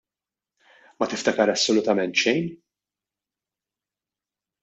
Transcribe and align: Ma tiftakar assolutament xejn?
Ma 0.97 1.05
tiftakar 1.11 1.49
assolutament 1.51 2.13
xejn? 2.21 2.45